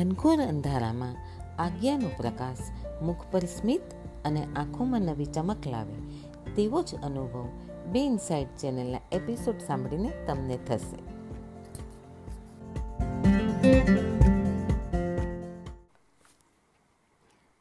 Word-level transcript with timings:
ઘનઘોર 0.00 0.40
અંધારામાં 0.40 1.16
આજ્ઞાનો 1.58 2.08
પ્રકાશ 2.16 2.58
મુખ 3.02 3.24
પર 3.30 3.44
સ્મિત 3.44 3.82
અને 4.24 4.44
આંખોમાં 4.56 5.00
નવી 5.00 5.24
ચમક 5.24 5.66
લાવે, 5.66 5.96
તેવો 6.56 6.82
જ 6.82 6.94
અનુભવ 6.94 7.48
બે 7.92 7.98
ઇનસાઇડ 7.98 8.46
ચેનલના 8.60 9.00
એપિસોડ 9.12 9.58
સાંભળીને 9.58 10.26
તમને 10.26 10.56
થશે. 10.56 11.00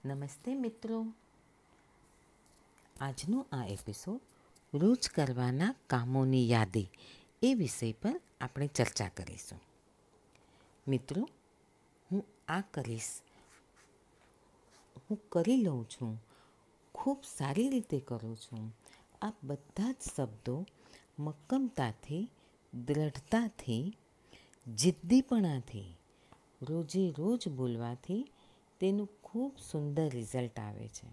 નમસ્તે 0.06 0.56
મિત્રો. 0.56 1.07
આજનો 3.01 3.47
આ 3.51 3.65
એપિસોડ 3.65 4.21
રોજ 4.74 5.10
કરવાના 5.10 5.75
કામોની 5.87 6.50
યાદી 6.50 6.89
એ 7.42 7.54
વિષય 7.54 7.92
પર 7.92 8.21
આપણે 8.42 8.68
ચર્ચા 8.68 9.10
કરીશું. 9.10 9.60
મિત્રો 10.87 11.29
આ 12.50 12.62
કરીશ. 12.62 13.21
હું 14.98 15.30
કરી 15.30 15.58
લઉં 15.58 15.89
છું. 15.89 16.24
ખૂબ 16.96 17.24
સારી 17.38 17.70
રીતે 17.70 18.00
કરું 18.00 18.38
છું. 18.38 18.75
આ 19.22 19.32
બધા 19.44 19.92
જ 19.92 19.96
શબ્દો 20.16 20.66
મક્કમતાથી, 21.20 22.30
દ્રઢતાથી, 22.74 23.98
જિદ્દીપણાથી, 24.75 25.98
રોજે 26.62 27.14
રોજ 27.18 27.48
બોલવાથી 27.48 28.32
તેનું 28.80 29.10
ખૂબ 29.24 29.58
સુંદર 29.72 30.10
રિઝલ્ટ 30.10 30.60
આવે 30.60 30.88
છે. 30.88 31.08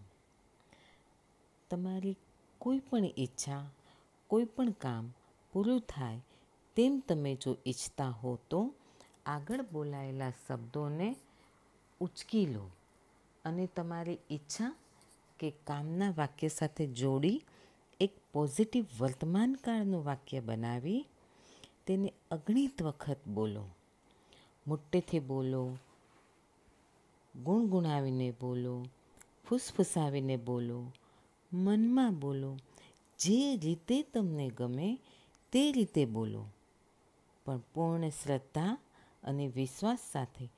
તમારી 1.71 2.17
કોઈ 2.59 2.79
પણ 2.79 3.05
ઈચ્છા, 3.19 3.71
કોઈ 4.27 4.45
પણ 4.45 4.71
કામ 4.71 5.12
પૂરું 5.53 5.81
થાય 5.81 6.21
તેમ 6.77 7.03
તમે 7.09 7.34
જો 7.34 7.57
ઈચ્છતા 7.67 8.09
હો 8.11 8.39
તો 8.51 8.75
આગળ 9.27 9.65
બોલાયેલા 9.73 10.33
શબ્દોને 10.48 11.17
ઉચકી 12.00 12.47
લો 12.47 12.70
અને 13.45 13.67
તમારી 13.67 14.19
ઈચ્છા 14.31 14.77
કે 15.39 15.50
કામના 15.50 16.11
વાક્ય 16.11 16.48
સાથે 16.48 16.87
જોડી 16.87 17.42
એક 18.00 18.12
પોઝિટિવ 18.33 18.87
વર્તમાનકાળનું 18.98 20.05
વાક્ય 20.05 20.41
બનાવી 20.41 21.06
તેને 21.87 22.12
અગણિત 22.31 22.83
વખત 22.83 23.17
બોલો. 23.27 23.65
મોટેથી 24.67 25.19
બોલો, 25.19 25.78
ગુણગુણાવીને 27.45 28.31
બોલો, 28.31 28.87
ફૂસફૂસાવીને 29.48 30.37
બોલો, 30.37 30.93
મનમાં 31.53 32.19
બોલો, 32.19 32.56
જે 33.19 33.56
રીતે 33.56 34.03
તમને 34.03 34.48
ગમે 34.48 34.98
તે 35.53 35.72
રીતે 35.72 36.05
બોલો. 36.05 36.47
પણ 37.47 37.59
પૂર્ણ 37.59 38.09
શ્રદ્ધા 38.09 38.78
અને 39.27 39.48
વિશ્વાસ 39.48 39.98
સાથે 40.12 40.48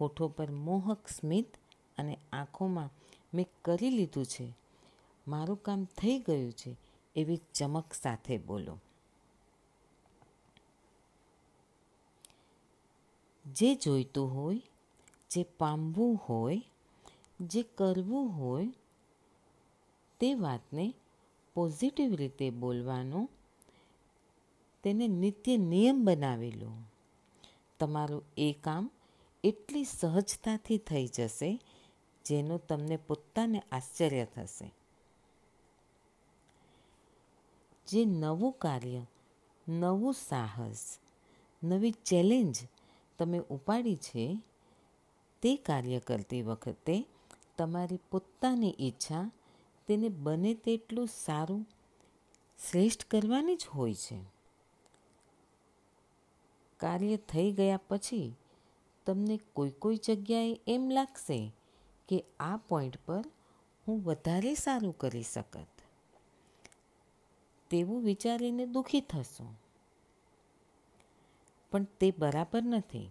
હોઠો 0.00 0.28
પર 0.28 0.50
મોહક 0.50 1.08
સ્મિત 1.08 1.56
અને 1.98 2.18
આંખોમાં 2.32 2.90
મેં 3.34 3.46
કરી 3.64 3.90
લીધું 3.90 4.26
છે. 4.26 4.54
મારું 5.28 5.62
કામ 5.62 5.84
થઈ 5.84 6.18
ગયું 6.18 6.52
છે, 6.52 6.76
એવી 7.16 7.40
ચમક 7.54 7.92
સાથે 7.92 8.38
બોલો. 8.38 8.78
જે 13.46 13.74
જોઈતું 13.74 14.34
હોય, 14.34 14.62
જે 15.30 15.42
પામવું 15.42 16.16
હોય, 16.16 16.62
જે 17.40 17.62
કરવું 17.62 18.38
હોય, 18.38 18.72
તે 20.20 20.34
વાતને 20.34 20.94
પોઝિટિવ 21.54 22.14
રીતે 22.14 22.50
બોલવાનો, 22.50 23.28
તેને 24.82 25.08
નિત્ય 25.08 25.56
નિયમ 25.56 26.04
બનાવી 26.04 26.52
લો. 26.52 26.72
તમારું 27.80 28.22
એ 28.38 28.52
કામ 28.52 28.90
એટલી 29.44 29.84
સહજતાથી 29.84 30.78
થઈ 30.78 31.06
જશે, 31.06 31.60
જેનું 32.24 32.66
તમને 32.66 32.96
પોતાને 32.96 33.62
આશ્ચર્ય 33.72 34.24
થશે. 34.24 34.74
જે 37.88 38.04
નવું 38.04 38.52
કાર્ય, 38.52 39.02
નવું 39.68 40.14
સાહસ, 40.14 40.98
નવી 41.62 41.90
ચેલેન્જ 41.90 42.56
તમે 43.18 43.38
ઉપાડી 43.38 43.96
છે, 43.96 44.42
તે 45.42 45.56
કાર્ય 45.56 45.98
કરતી 45.98 46.42
વખતે 46.42 47.04
તમારી 47.58 47.98
પોતાની 48.10 48.74
ઈચ્છા 48.80 49.30
તેને 49.86 50.08
બને 50.08 50.54
તેટલું 50.54 51.08
સારું, 51.24 51.66
શ્રેષ્ઠ 52.70 53.04
કરવાની 53.04 53.56
જ 53.56 53.66
હોય 53.74 53.94
છે. 53.94 54.39
કાર્ય 56.80 57.16
થઈ 57.16 57.52
ગયા 57.52 57.80
પછી 57.88 58.34
તમને 59.06 59.40
કોઈ 59.52 59.70
કોઈ 59.70 59.96
જગ્યાએ 59.96 60.60
એમ 60.66 60.90
લાગશે 60.90 61.52
કે 62.08 62.24
આ 62.40 62.56
પોઈન્ટ 62.56 62.98
પર 63.06 63.24
હું 63.88 64.04
વધારે 64.04 64.54
સારું 64.54 64.98
કરી 64.98 65.22
શકત. 65.22 65.66
તેવું 67.70 68.02
વિચારીને 68.02 68.66
દુઃખી 68.66 69.00
થશો. 69.00 69.54
પણ 71.70 71.84
તે 71.84 72.10
બરાબર 72.18 72.62
નથી. 72.62 73.10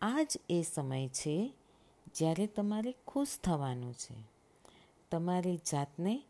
આ 0.00 0.22
જ 0.22 0.38
એ 0.50 0.62
સમય 0.62 1.08
છે 1.08 1.52
જ્યારે 2.14 2.46
તમારે 2.46 2.94
ખુશ 3.06 3.38
થવાનું 3.44 3.94
છે. 3.94 4.14
તમારી 5.10 5.56
જાતને 5.56 6.22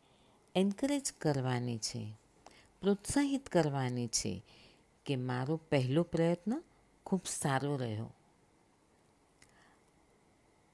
એન્કરેજ 0.55 1.13
કરવાની 1.13 1.79
છે, 1.79 2.13
પ્રોત્સાહિત 2.81 3.49
કરવાની 3.49 4.07
છે 4.07 4.43
કે 5.11 5.17
મારો 5.27 5.57
પહેલો 5.71 6.03
પ્રયત્ન 6.15 6.57
ખૂબ 7.07 7.23
સારો 7.33 7.77
રહ્યો. 7.77 8.09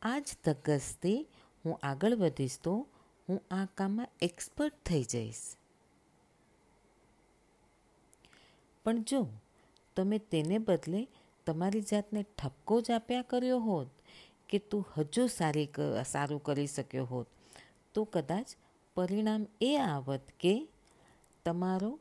આ 0.03 0.19
જ 0.19 0.29
ધગસથી 0.45 1.21
હું 1.65 1.79
આગળ 1.83 2.15
વધીશ 2.15 2.59
તો 2.65 2.75
હું 3.29 3.39
આ 3.51 3.67
કામમાં 3.75 4.11
એક્સપર્ટ 4.23 4.75
થઈ 4.87 5.05
જઈશ. 5.05 5.45
પણ 8.85 9.03
જો 9.03 9.21
તમે 9.97 10.19
તેને 10.33 10.59
બદલે 10.59 11.01
તમારી 11.47 11.85
જાતને 11.91 12.23
ઠપકો 12.23 12.81
જ 12.81 12.93
આપ્યા 12.93 13.29
કર્યો 13.31 13.61
હોત 13.61 13.91
કે 14.49 14.59
તું 14.69 14.85
હજુ 14.97 15.27
સારી 15.29 15.69
સારું 16.07 16.43
કરી 16.43 16.67
શક્યો 16.67 17.05
હોત, 17.05 17.29
તો 17.95 18.01
કદાચ 18.05 18.49
પરિણામ 18.97 19.43
એ 19.61 19.73
આવત 19.85 20.27
કે 20.41 20.55
તમારો 21.45 21.93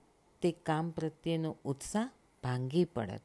તે 0.41 0.51
કામ 0.67 0.91
પ્રત્યેનો 0.91 1.51
ઉત્સાહ 1.65 2.09
ભાંગી 2.45 2.85
પડત. 2.85 3.21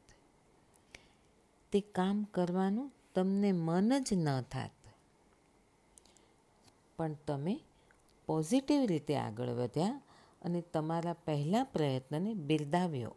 તે 1.71 1.81
કામ 1.81 2.23
કરવાનું 2.23 2.91
તમને 3.15 3.51
મન 3.51 3.99
જ 3.99 4.13
ન 4.13 4.41
થાત. 4.41 4.71
પણ 6.97 7.13
તમે 7.13 7.61
પોઝિટિવ 8.25 8.85
રીતે 8.85 9.15
આગળ 9.15 9.49
વધ્યા 9.49 10.01
અને 10.41 10.61
તમારા 10.61 11.13
પહેલા 11.13 11.63
પ્રયત્નને 11.63 12.33
બિરદાવ્યો. 12.33 13.15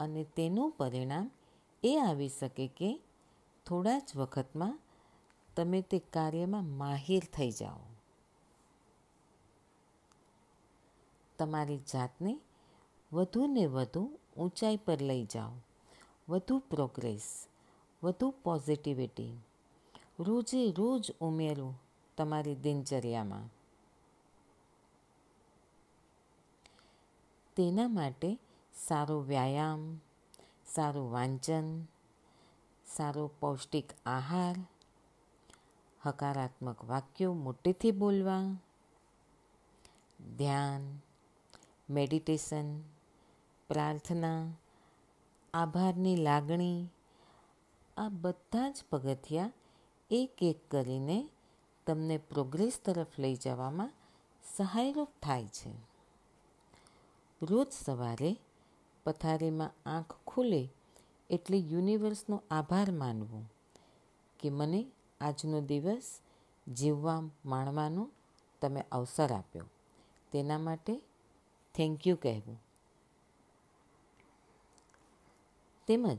અને 0.00 0.24
તેનું 0.24 0.70
પરિણામ 0.70 1.30
એ 1.82 1.98
આવી 1.98 2.28
શકે 2.28 2.68
કે 2.68 3.00
થોડા 3.66 3.98
જ 3.98 4.16
વખતમાં 4.16 4.78
તમે 5.56 5.82
તે 5.82 5.98
કાર્યમાં 5.98 6.64
માહિર 6.64 7.22
થઈ 7.32 7.50
જાઓ. 7.50 7.78
તમારી 11.38 11.78
જાતને 11.78 12.40
વધુ 13.12 13.46
ને 13.46 13.66
વધુ 13.66 14.18
ઊંચાઈ 14.36 14.76
પર 14.76 15.02
લઈ 15.02 15.24
જાઓ. 15.24 15.50
વધુ 16.28 16.58
પ્રોગ્રેસ 16.58 17.46
વધુ 18.02 18.34
પોઝિટિવિટી 18.42 19.36
રોજે 20.18 20.70
રોજ 20.70 21.12
ઉમેરો 21.20 21.74
તમારી 22.16 22.54
દિનચર્યામાં. 22.54 23.46
તેના 27.56 27.88
માટે 27.88 28.38
સારો 28.74 29.20
વ્યાયામ, 29.20 30.00
સારું 30.66 31.12
વાંચન, 31.12 31.84
સારો 32.86 33.30
પૌષ્ટિક 33.40 33.92
આહાર, 34.06 34.56
હકારાત્મક 36.06 36.84
વાક્યો 36.84 37.34
મોટેથી 37.34 37.90
બોલવા, 37.90 38.58
ધ્યાન 40.36 40.98
મેડિટેશન 41.90 42.93
પ્રાર્થના, 43.68 44.48
આભારની 45.54 46.16
લાગણી, 46.16 46.88
આ 47.96 48.08
બધા 48.08 48.70
જ 48.70 48.84
પગથિયા 48.90 49.52
એક 50.10 50.42
એક 50.42 50.70
કરીને 50.70 51.28
તમને 51.86 52.18
પ્રોગ્રેસ 52.18 52.80
તરફ 52.84 53.06
લઈ 53.18 53.34
જવામાં 53.34 53.92
સહાયરૂપ 54.56 55.08
થાય 55.22 55.46
છે. 55.46 55.70
રોજ 57.42 57.66
સવારે 57.72 58.36
પથારીમાં 59.04 59.70
આંખ 59.86 60.14
ખુલે 60.26 60.68
એટલે 61.30 61.58
યુનિવર્સનો 61.58 62.42
આભાર 62.50 62.90
માનવો 62.90 63.42
કે 64.40 64.50
મને 64.50 64.86
આજનો 65.20 65.60
દિવસ 65.60 66.20
જીવવા 66.68 67.20
માણવાનો 67.44 68.10
તમે 68.60 68.84
અવસર 68.92 69.32
આપ્યો. 69.32 69.64
તેના 70.32 70.58
માટે 70.58 71.00
થેન્ક 71.74 72.06
યુ 72.06 72.16
કહેવું. 72.16 72.60
તેમજ 75.86 76.18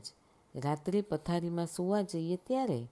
રાત્રે 0.54 1.00
પથારીમાં 1.02 1.66
સૂવા 1.66 2.02
જઈએ 2.02 2.36
ત્યારે 2.36 2.88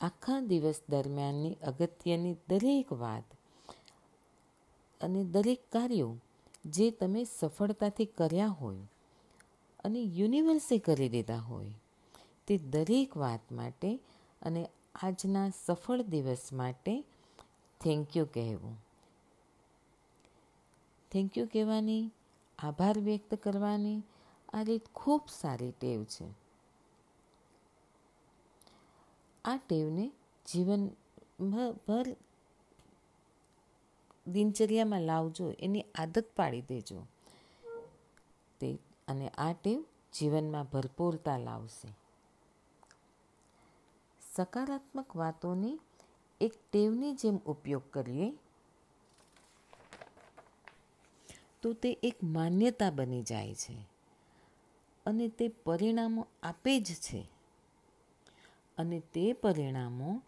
આખા 0.00 0.40
દિવસ 0.40 0.80
દરમિયાનની 0.88 1.54
અગત્યની 1.54 2.36
દરેક 2.48 2.92
વાત 2.92 3.24
અને 5.00 5.24
દરેક 5.24 5.60
કાર્યો 5.72 6.16
જે 6.64 6.90
તમે 6.90 7.24
સફળતાથી 7.24 8.04
કર્યા 8.04 8.46
હોય 8.46 8.82
અને 9.84 10.00
યુનિવર્સે 10.02 10.78
કરી 10.78 11.08
દીધા 11.08 11.36
હોય, 11.36 11.72
તે 12.46 12.58
દરેક 12.58 13.16
વાત 13.16 13.52
માટે 13.52 14.00
અને 14.42 14.68
આજના 15.02 15.50
સફળ 15.50 16.02
દિવસ 16.02 16.52
માટે 16.52 17.04
થેન્ક 17.80 18.16
યુ 18.16 18.26
કહેવું. 18.34 18.76
થેન્ક 21.12 21.38
યુ 21.38 21.46
કહેવાની, 21.52 22.10
આભાર 22.58 22.98
વ્યક્ત 22.98 23.34
કરવાની 23.34 24.02
આ 24.56 24.62
રીત 24.62 24.86
ખૂબ 24.94 25.22
સારી 25.28 25.70
ટેવ 25.70 26.04
છે. 26.04 26.26
આ 29.44 29.56
ટેવને 29.56 30.12
જીવનભર 30.46 32.06
દિનચર્યામાં 34.26 35.00
લાવજો, 35.00 35.50
એની 35.50 35.84
આદત 35.94 36.28
પાડી 36.36 36.62
દેજો. 36.62 37.06
તે 38.60 38.78
અને 39.08 39.28
આ 39.28 39.52
ટેવ 39.52 39.84
જીવનમાં 40.14 40.64
ભરપૂરતા 40.64 41.38
લાવશે. 41.38 41.88
સકારાત્મક 44.22 45.16
વાતોની 45.16 45.80
એક 46.40 46.52
ટેવની 46.72 47.12
જેમ 47.14 47.36
ઉપયોગ 47.36 47.82
કરીએ, 47.90 48.28
તો 51.62 51.72
તે 51.72 51.90
એક 52.02 52.16
માન્યતા 52.22 52.90
બની 52.90 53.22
જાય 53.22 53.54
છે. 53.54 53.95
અને 55.06 55.28
તે 55.28 55.48
પરિણામો 55.48 56.26
આપે 56.42 56.80
જ 56.80 56.94
છે. 56.94 57.28
અને 58.78 59.00
તે 59.00 59.32
પરિણામો 59.32 60.22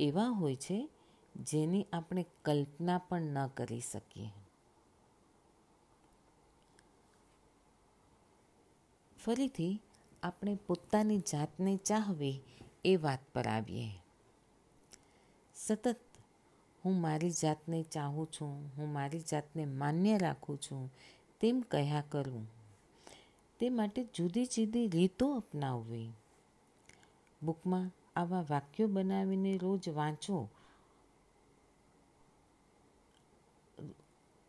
એવા 0.00 0.28
હોય 0.28 0.56
છે 0.56 0.88
જેની 1.36 1.86
આપણે 1.92 2.26
કલ્પના 2.44 2.98
પણ 2.98 3.22
ન 3.22 3.46
કરી 3.46 3.80
શકીએ. 3.80 4.30
ફરીથી 9.24 9.82
આપણે 10.22 10.58
પોતાની 10.66 11.18
જાતને 11.18 11.76
ચાહવી 11.76 12.40
એ 12.84 12.96
વાત 12.96 13.18
પર 13.34 13.46
આવીએ. 13.46 13.88
સતત 15.54 15.96
હું 16.84 17.00
મારી 17.00 17.30
જાતને 17.30 17.82
ચાહું 17.82 18.26
છું, 18.26 18.72
હું 18.76 18.92
મારી 18.92 19.20
જાતને 19.20 19.64
માન્ય 19.64 20.18
રાખું 20.18 20.58
છું, 20.60 20.92
તેમ 21.40 21.60
કહ્યા 21.60 22.02
કરવું 22.08 22.59
તે 23.60 23.68
માટે 23.68 24.04
જુદી 24.14 24.46
જુદી 24.46 24.88
રીતો 24.88 25.34
અપનાવવી. 25.34 26.12
બુકમાં 27.42 27.90
આવા 28.16 28.44
વાક્યો 28.50 28.88
બનાવીને 28.88 29.58
રોજ 29.58 29.88
વાંચો. 29.88 30.48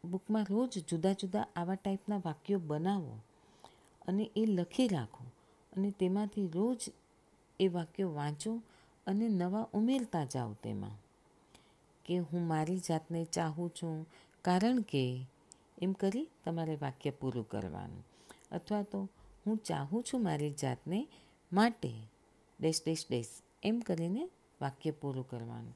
બુકમાં 0.06 0.46
રોજ 0.50 0.78
જુદા 0.90 1.14
જુદા 1.14 1.48
આવા 1.56 1.76
ટાઈપના 1.76 2.18
વાક્યો 2.18 2.60
બનાવો 2.60 3.18
અને 4.08 4.30
એ 4.36 4.46
લખી 4.46 4.88
રાખો 4.88 5.24
અને 5.78 5.92
તેમાંથી 5.92 6.48
રોજ 6.48 6.90
એ 7.60 7.68
વાક્યો 7.68 8.14
વાંચો 8.14 8.62
અને 9.08 9.30
નવા 9.30 9.68
ઉમેરતા 9.74 10.26
જાઓ 10.26 10.54
તેમાં. 10.54 10.98
કે 12.06 12.18
હું 12.18 12.48
મારી 12.48 12.80
જાતને 12.80 13.26
ચાહું 13.26 13.70
છું 13.70 14.08
કારણ 14.42 14.82
કે, 14.82 15.26
એમ 15.82 15.94
કરી 15.94 16.28
તમારે 16.46 16.76
વાક્ય 16.76 17.10
પૂરું 17.10 17.50
કરવાનું. 17.50 18.11
અથવા 18.52 18.84
તો 18.84 19.10
હું 19.48 19.58
ચાહું 19.58 20.04
છું 20.04 20.24
મારી 20.24 20.50
જાતને 20.50 21.08
માટે. 21.52 21.94
Dash 22.60 22.82
dash 22.86 23.06
dash. 23.10 23.28
એમ 23.64 23.80
કરીને 23.80 24.30
વાક્ય 24.62 24.92
પૂરું 24.92 25.30
કરવાનું. 25.30 25.76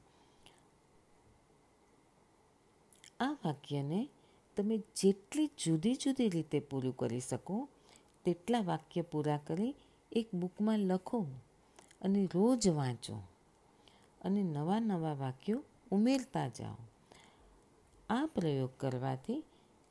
આ 3.20 3.32
વાક્યને 3.44 4.08
તમે 4.56 4.76
જેટલી 4.96 5.50
જુદી 5.64 5.94
જુદી 5.94 6.28
રીતે 6.28 6.58
પૂરું 6.60 6.96
કરી 6.96 7.20
શકો, 7.20 7.68
તેટલા 8.24 8.60
વાક્ય 8.60 9.02
પૂરા 9.02 9.40
કરી 9.46 9.74
એક 10.12 10.34
બુકમાં 10.34 10.78
લખો 10.78 11.26
અને 12.02 12.28
રોજ 12.34 12.68
વાંચો 12.68 13.16
અને 14.20 14.42
નવા 14.42 14.80
નવા 14.80 15.12
વાક્યો 15.12 15.64
ઉમેરતા 15.90 16.48
જાઓ. 16.48 16.76
આ 18.10 18.26
પ્રયોગ 18.26 18.70
કરવાથી 18.76 19.44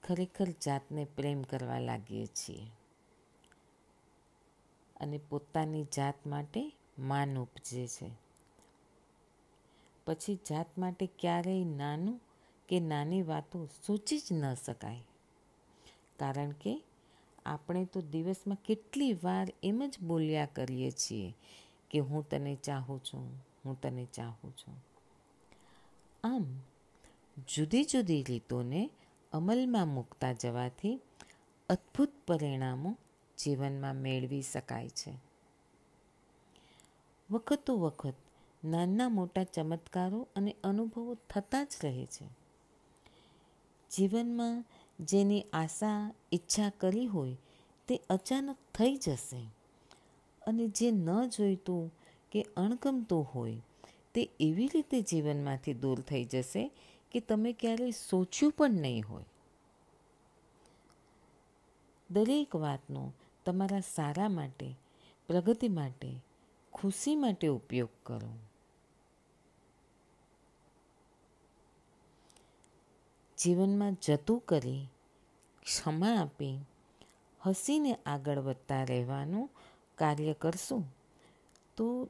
ખરેખર 0.07 0.45
જાતને 0.45 1.05
પ્રેમ 1.05 1.41
કરવા 1.41 1.79
લાગીએ 1.79 2.25
છીએ. 2.25 2.71
અને 5.01 5.19
પોતાની 5.29 5.83
જાત 5.83 6.27
માટે 6.27 6.73
માન 6.99 7.37
ઉપજે 7.37 7.87
છે. 7.87 8.11
પછી 10.05 10.35
જાત 10.35 10.77
માટે 10.77 11.09
ક્યારેય 11.19 11.63
નાનું 11.63 12.21
કે 12.69 12.79
નાની 12.79 13.21
વાતો 13.21 13.65
સૂચી 13.65 14.19
જ 14.19 14.23
ન 14.31 14.53
શકાય. 14.53 15.01
કારણ 16.19 16.51
કે 16.51 16.83
આપણે 17.45 17.85
તો 17.85 18.01
દિવસમાં 18.01 18.57
કેટલી 18.65 19.13
વાર 19.13 19.47
એમ 19.63 19.83
જ 19.89 19.99
બોલ્યા 19.99 20.45
કરીએ 20.45 20.91
છીએ 20.91 21.33
કે 21.91 21.99
હું 21.99 22.29
તને 22.29 22.55
ચાહું 22.55 23.03
છું, 23.03 23.45
હું 23.65 23.81
તને 23.81 24.05
ચાહું 24.05 24.57
છું. 24.57 24.85
આમ 26.23 26.45
જુદી 27.47 27.83
જુદી 27.83 28.23
રીતોને 28.23 28.89
અમલમાં 29.35 29.87
મૂકતા 29.87 30.33
જવાથી 30.33 30.99
અદ્ભુત 31.69 32.11
પરિણામો 32.27 32.97
જીવનમાં 33.37 33.95
મેળવી 33.95 34.41
શકાય 34.41 34.89
છે. 34.89 35.13
વખતો 37.31 37.77
વખત 37.77 38.13
નાના 38.63 39.09
મોટા 39.09 39.43
ચમત્કારો 39.43 40.27
અને 40.35 40.55
અનુભવો 40.63 41.15
થતા 41.29 41.63
જ 41.63 41.67
રહે 41.83 42.05
છે. 42.05 42.25
જીવનમાં 43.91 44.65
જેની 44.99 45.45
આશા, 45.53 46.13
ઈચ્છા 46.33 46.69
કરી 46.69 47.05
હોય 47.05 47.37
તે 47.87 48.01
અચાનક 48.09 48.57
થઈ 48.75 48.95
જશે 48.95 49.49
અને 50.47 50.67
જે 50.67 50.91
ન 50.91 51.25
જોઈતું 51.29 51.91
કે 52.31 52.45
અણગમતું 52.57 53.23
હોય 53.23 53.61
તે 54.13 54.29
એવી 54.39 54.67
રીતે 54.67 55.01
જીવનમાંથી 55.01 55.73
દૂર 55.73 55.99
થઈ 55.99 56.25
જશે 56.25 56.71
કે 57.15 57.21
તમે 57.21 57.53
ક્યારેય 57.53 57.91
સોચ્યું 57.91 58.51
પણ 58.51 58.69
નહીં 58.69 59.03
હોય. 59.09 59.23
દરેક 62.11 62.55
વાતનો 62.55 63.13
તમારા 63.45 63.79
સારા 63.79 64.29
માટે, 64.29 64.75
પ્રગતિ 65.27 65.67
માટે, 65.67 66.21
ખુશી 66.73 67.15
માટે 67.15 67.47
ઉપયોગ 67.47 67.89
કરો. 68.03 68.37
જીવનમાં 73.37 73.97
જતું 74.01 74.39
કરી, 74.39 74.87
ક્ષમા 75.63 76.15
આપી, 76.15 76.59
હસીને 77.45 77.95
આગળ 78.05 78.39
વધતા 78.39 78.83
રહેવાનું 78.83 79.49
કાર્ય 79.95 80.33
કરશું, 80.33 80.83
તો 81.77 82.09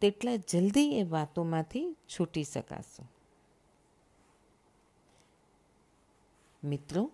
તેટલા 0.00 0.36
જલ્દી 0.36 0.98
એ 0.98 1.02
વાતોમાંથી 1.02 1.92
છૂટી 1.92 2.44
શકાશો. 2.44 3.15
મિત્રો, 6.64 7.10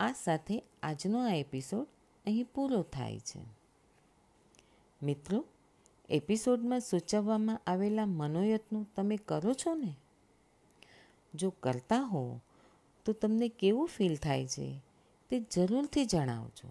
આ 0.00 0.12
સાથે 0.12 0.62
આજનો 0.82 1.28
આ 1.28 1.34
એપિસોડ 1.34 1.86
અહીં 2.26 2.44
પૂરો 2.54 2.82
થાય 2.82 3.18
છે. 3.18 3.40
મિત્રો, 5.02 5.44
એપિસોડમાં 6.08 6.80
સૂચવવામાં 6.80 7.60
આવેલા 7.66 8.06
મનોયત્નો 8.06 8.86
તમે 8.96 9.16
કરો 9.16 9.52
છો 9.54 9.74
ને? 9.74 9.96
જો 11.34 11.50
કરતા 11.50 12.00
હો, 12.00 12.40
તો 13.04 13.12
તમને 13.12 13.48
કેવું 13.48 13.88
ફીલ 13.88 14.16
થાય 14.16 14.46
છે 14.46 14.80
તે 15.28 15.40
જરૂરથી 15.40 16.04
જણાવજો. 16.04 16.68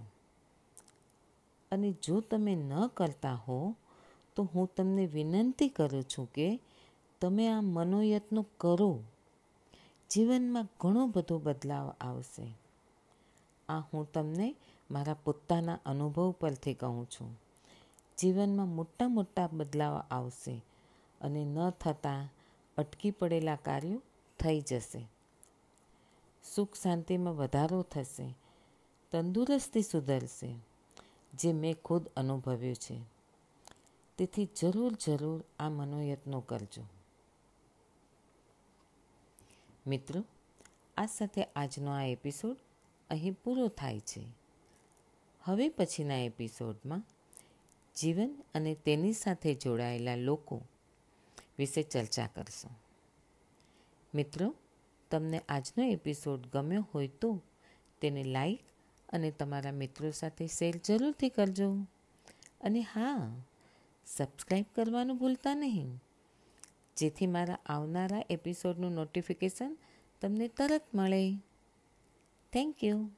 અને 1.72 1.94
જો 2.04 2.20
તમે 2.20 2.56
ન 2.56 2.88
કરતા 2.88 3.34
હો, 3.34 3.76
તો 4.36 4.44
હું 4.44 4.70
તમને 4.76 5.06
વિનંતી 5.06 5.70
કરું 5.70 6.04
છું 6.04 6.32
કે 6.32 6.60
તમે 7.22 7.48
આ 7.48 7.62
મનોયત્નો 7.62 8.46
કરો. 8.58 9.04
જીવનમાં 10.10 10.68
ઘણો 10.80 11.08
બધો 11.08 11.38
બદલાવ 11.40 11.94
આવશે. 12.02 12.58
આ 13.70 13.80
હું 13.80 14.12
તમને 14.12 14.56
મારા 14.92 15.14
પોતાના 15.14 15.80
અનુભવ 15.86 16.32
પરથી 16.32 16.74
કહું 16.74 17.06
છું. 17.06 17.40
જીવનમાં 18.18 18.68
મોટા 18.68 19.08
મોટા 19.08 19.48
બદલાવ 19.48 19.98
આવશે 20.12 20.62
અને 21.22 21.46
ન 21.46 21.70
થતાં 21.70 22.30
અટકી 22.78 23.12
પડેલા 23.12 23.56
કાર્યો 23.56 24.02
થઈ 24.40 24.62
જશે. 24.62 25.08
સુખ 26.56 26.76
શાંતિમાં 26.76 27.36
વધારો 27.36 27.82
થશે, 27.82 28.36
તંદુરસ્તી 29.12 29.82
સુધરશે, 29.82 30.56
જે 31.34 31.54
મેં 31.54 31.76
ખુદ 31.86 32.08
અનુભવ્યું 32.18 32.76
છે. 32.76 33.02
તેથી 34.18 34.50
જરૂર 34.62 34.94
જરૂર 35.06 35.44
આ 35.60 35.70
મનોયત્નો 35.70 36.42
કરજો. 36.42 36.84
મિત્રો, 39.88 40.26
આ 40.98 41.06
સાથે 41.06 41.44
આજનો 41.44 41.92
આ 41.92 42.04
એપિસોડ 42.04 42.58
અહીં 43.10 43.34
પૂરો 43.44 43.68
થાય 43.68 44.00
છે. 44.00 44.28
હવે 45.42 45.70
પછીના 45.70 46.16
એપિસોડમાં 46.16 47.04
જીવન 47.96 48.44
અને 48.56 48.76
તેની 48.76 49.14
સાથે 49.14 49.54
જોડાયેલા 49.54 50.16
લોકો 50.16 50.62
વિશે 51.60 51.84
ચર્ચા 51.84 52.28
કરશું. 52.28 52.72
મિત્રો, 54.16 54.56
તમને 55.12 55.42
આજનો 55.50 55.84
એપિસોડ 55.84 56.48
ગમ્યો 56.48 56.88
હોય 56.94 57.08
તો 57.08 57.42
તેને 58.02 58.24
લાઈક 58.24 58.60
અને 59.10 59.32
તમારા 59.32 59.72
મિત્રો 59.72 60.12
સાથે 60.12 60.48
શેર 60.48 60.74
જરૂરથી 60.86 61.30
કરજો. 61.30 61.72
અને 62.62 62.82
હા 62.82 63.36
સબસ્ક્રાઈબ 64.06 64.66
કરવાનું 64.76 65.18
ભૂલતા 65.18 65.56
નહીં. 65.56 66.00
જેથી 66.98 67.28
મારા 67.28 67.60
આવનારા 67.66 68.22
એપિસોડનું 68.30 68.92
નોટિફિકેશન 68.92 69.78
તમને 70.22 70.48
તરત 70.48 70.84
મળે. 70.94 71.36
Thank 72.54 72.84
you 72.84 73.10